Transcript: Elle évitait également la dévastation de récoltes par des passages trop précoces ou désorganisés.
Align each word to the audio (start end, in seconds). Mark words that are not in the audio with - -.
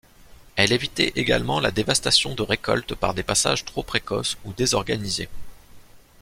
Elle 0.55 0.71
évitait 0.71 1.13
également 1.15 1.59
la 1.59 1.69
dévastation 1.69 2.33
de 2.33 2.41
récoltes 2.41 2.95
par 2.95 3.13
des 3.13 3.21
passages 3.21 3.65
trop 3.65 3.83
précoces 3.83 4.35
ou 4.45 4.51
désorganisés. 4.53 5.29